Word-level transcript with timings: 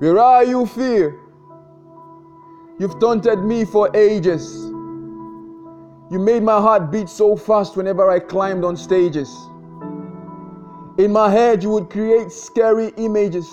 Where 0.00 0.18
are 0.18 0.44
you, 0.44 0.64
fear? 0.64 1.20
You've 2.78 2.98
taunted 2.98 3.40
me 3.40 3.66
for 3.66 3.94
ages. 3.94 4.50
You 6.10 6.18
made 6.18 6.42
my 6.42 6.58
heart 6.58 6.90
beat 6.90 7.10
so 7.10 7.36
fast 7.36 7.76
whenever 7.76 8.08
I 8.10 8.18
climbed 8.18 8.64
on 8.64 8.78
stages. 8.78 9.28
In 10.96 11.12
my 11.12 11.30
head, 11.30 11.62
you 11.62 11.68
would 11.68 11.90
create 11.90 12.32
scary 12.32 12.94
images. 12.96 13.46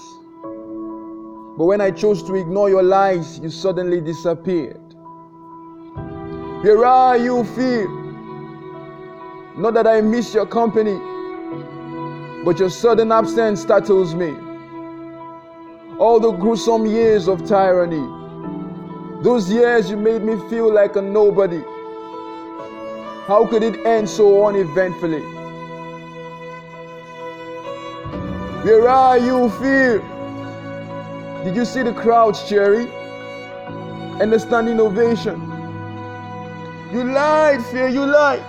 But 1.57 1.65
when 1.65 1.81
I 1.81 1.91
chose 1.91 2.23
to 2.23 2.35
ignore 2.35 2.69
your 2.69 2.81
lies, 2.83 3.39
you 3.39 3.49
suddenly 3.49 3.99
disappeared. 3.99 4.79
Where 6.63 6.85
are 6.85 7.17
you, 7.17 7.43
fear? 7.43 7.89
Not 9.57 9.73
that 9.73 9.85
I 9.85 9.99
miss 9.99 10.33
your 10.33 10.45
company, 10.45 10.97
but 12.45 12.57
your 12.57 12.69
sudden 12.69 13.11
absence 13.11 13.63
startles 13.63 14.15
me. 14.15 14.46
All 15.99 16.19
the 16.19 16.31
gruesome 16.31 16.85
years 16.85 17.27
of 17.27 17.43
tyranny, 17.47 18.05
those 19.23 19.49
years 19.49 19.89
you 19.89 19.97
made 19.97 20.21
me 20.21 20.37
feel 20.47 20.71
like 20.71 20.95
a 20.95 21.01
nobody. 21.01 21.63
How 23.25 23.47
could 23.49 23.63
it 23.63 23.83
end 23.83 24.07
so 24.07 24.45
uneventfully? 24.45 25.21
Where 28.63 28.87
are 28.87 29.17
you, 29.17 29.49
fear? 29.59 29.99
Did 31.43 31.55
you 31.55 31.65
see 31.65 31.81
the 31.81 31.93
crowds 31.93 32.47
cheering 32.47 32.89
and 34.21 34.31
the 34.31 34.39
standing 34.39 34.79
ovation? 34.79 35.41
You 36.93 37.05
lied, 37.05 37.65
fear, 37.65 37.87
you 37.87 38.05
lied. 38.05 38.41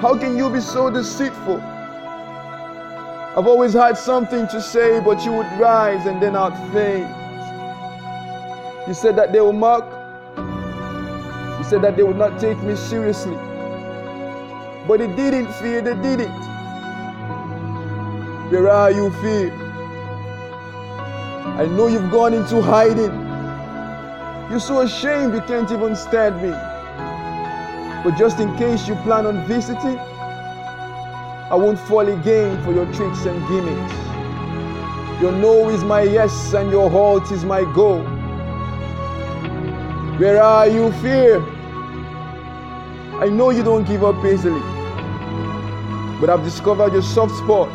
How 0.00 0.16
can 0.16 0.36
you 0.36 0.50
be 0.50 0.60
so 0.60 0.88
deceitful? 0.88 1.75
I've 3.36 3.46
always 3.46 3.74
had 3.74 3.98
something 3.98 4.48
to 4.48 4.62
say, 4.62 4.98
but 4.98 5.22
you 5.22 5.32
would 5.32 5.52
rise 5.58 6.06
and 6.06 6.22
then 6.22 6.34
I'd 6.34 6.56
faint. 6.72 7.06
You 8.88 8.94
said 8.94 9.14
that 9.16 9.30
they 9.30 9.40
will 9.42 9.52
mock. 9.52 9.84
You 11.58 11.64
said 11.64 11.82
that 11.82 11.98
they 11.98 12.02
would 12.02 12.16
not 12.16 12.40
take 12.40 12.56
me 12.62 12.74
seriously. 12.76 13.36
But 14.88 15.00
they 15.00 15.08
didn't 15.08 15.52
fear, 15.54 15.82
they 15.82 15.94
didn't. 15.96 16.32
Where 18.50 18.70
are 18.70 18.90
you, 18.90 19.10
fear? 19.20 19.52
I 21.58 21.66
know 21.66 21.88
you've 21.88 22.10
gone 22.10 22.32
into 22.32 22.62
hiding. 22.62 23.12
You're 24.48 24.60
so 24.60 24.80
ashamed 24.80 25.34
you 25.34 25.42
can't 25.42 25.70
even 25.70 25.94
stand 25.94 26.36
me. 26.40 26.52
But 28.02 28.16
just 28.16 28.40
in 28.40 28.56
case 28.56 28.88
you 28.88 28.94
plan 29.04 29.26
on 29.26 29.44
visiting, 29.46 29.98
I 31.48 31.54
won't 31.54 31.78
fall 31.78 32.08
again 32.08 32.60
for 32.64 32.72
your 32.72 32.86
tricks 32.86 33.24
and 33.24 33.38
gimmicks. 33.46 33.94
Your 35.22 35.30
no 35.30 35.68
is 35.68 35.84
my 35.84 36.02
yes 36.02 36.52
and 36.54 36.72
your 36.72 36.90
halt 36.90 37.30
is 37.30 37.44
my 37.44 37.62
go. 37.72 38.02
Where 40.18 40.42
are 40.42 40.66
you, 40.66 40.90
fear? 40.94 41.40
I 43.22 43.28
know 43.28 43.50
you 43.50 43.62
don't 43.62 43.84
give 43.86 44.02
up 44.02 44.24
easily, 44.24 44.60
but 46.20 46.30
I've 46.30 46.42
discovered 46.42 46.92
your 46.92 47.02
soft 47.02 47.36
spot, 47.36 47.70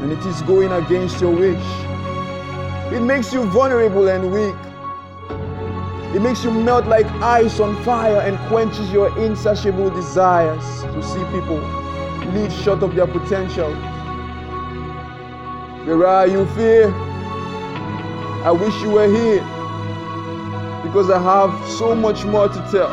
and 0.00 0.10
it 0.10 0.24
is 0.24 0.40
going 0.42 0.72
against 0.72 1.20
your 1.20 1.32
wish. 1.32 1.66
It 2.90 3.02
makes 3.02 3.34
you 3.34 3.44
vulnerable 3.50 4.08
and 4.08 4.32
weak. 4.32 4.56
It 6.16 6.22
makes 6.22 6.42
you 6.42 6.52
melt 6.52 6.86
like 6.86 7.04
ice 7.20 7.60
on 7.60 7.76
fire 7.84 8.20
and 8.20 8.38
quenches 8.48 8.90
your 8.90 9.10
insatiable 9.18 9.90
desires 9.90 10.64
to 10.84 11.02
see 11.02 11.22
people 11.38 11.87
live 12.32 12.52
short 12.52 12.82
of 12.82 12.94
their 12.94 13.06
potential. 13.06 13.74
Where 15.84 16.06
are 16.06 16.26
you, 16.26 16.46
fear? 16.54 16.92
I 18.44 18.50
wish 18.50 18.74
you 18.82 18.90
were 18.90 19.08
here 19.08 19.40
because 20.84 21.10
I 21.10 21.20
have 21.20 21.68
so 21.78 21.94
much 21.94 22.24
more 22.24 22.48
to 22.48 22.68
tell. 22.70 22.88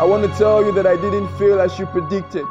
I 0.00 0.04
want 0.04 0.30
to 0.30 0.38
tell 0.38 0.64
you 0.64 0.72
that 0.72 0.86
I 0.86 0.96
didn't 0.96 1.28
fail 1.38 1.60
as 1.60 1.78
you 1.78 1.86
predicted. 1.86 2.44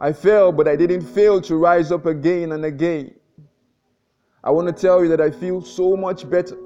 I 0.00 0.12
fell, 0.12 0.50
but 0.50 0.66
I 0.66 0.76
didn't 0.76 1.02
fail 1.02 1.40
to 1.42 1.56
rise 1.56 1.92
up 1.92 2.06
again 2.06 2.52
and 2.52 2.64
again. 2.64 3.14
I 4.42 4.50
want 4.50 4.66
to 4.66 4.72
tell 4.72 5.02
you 5.02 5.08
that 5.08 5.20
I 5.20 5.30
feel 5.30 5.62
so 5.62 5.96
much 5.96 6.28
better. 6.28 6.56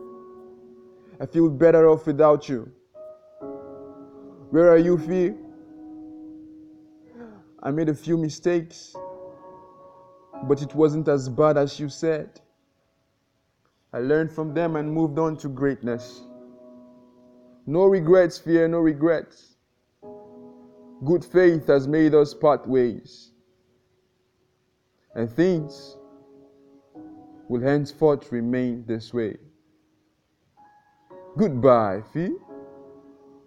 I 1.21 1.27
feel 1.27 1.51
better 1.51 1.89
off 1.89 2.07
without 2.07 2.49
you. 2.49 2.71
Where 4.51 4.71
are 4.71 4.79
you, 4.79 4.97
fear? 4.99 5.37
I 7.63 7.71
made 7.71 7.89
a 7.89 7.95
few 7.95 8.17
mistakes, 8.17 8.95
but 10.45 10.63
it 10.63 10.75
wasn't 10.75 11.09
as 11.09 11.29
bad 11.29 11.57
as 11.57 11.81
you 11.81 11.89
said. 11.89 12.41
I 13.93 13.99
learned 13.99 14.31
from 14.31 14.53
them 14.53 14.77
and 14.77 14.93
moved 14.93 15.19
on 15.19 15.37
to 15.39 15.49
greatness. 15.49 16.23
No 17.67 17.87
regrets, 17.87 18.39
fear, 18.39 18.69
no 18.69 18.79
regrets. 18.79 19.57
Good 21.05 21.25
faith 21.25 21.67
has 21.67 21.89
made 21.89 22.15
us 22.15 22.35
part 22.35 22.67
ways. 22.69 23.31
And 25.15 25.31
things 25.31 25.97
will 27.49 27.61
henceforth 27.61 28.31
remain 28.33 28.85
this 28.87 29.15
way. 29.15 29.39
Goodbye, 31.37 32.03
Fee. 32.13 32.35